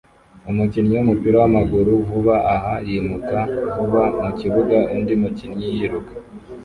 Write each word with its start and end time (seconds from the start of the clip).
Umukinnyi 0.49 0.93
wumupira 0.97 1.35
wamaguru 1.43 1.91
vuba 2.07 2.35
aha 2.55 2.73
yimuka 2.87 3.39
vuba 3.73 4.03
mukibuga 4.23 4.77
undi 4.95 5.13
mukinnyi 5.21 5.67
yiruka 5.75 6.13